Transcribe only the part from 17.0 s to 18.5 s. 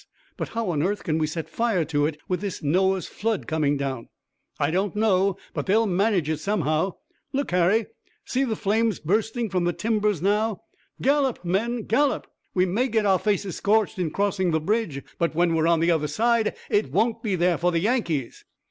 be there for the Yankees!"